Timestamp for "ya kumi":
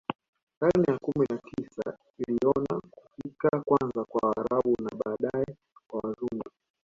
0.91-1.25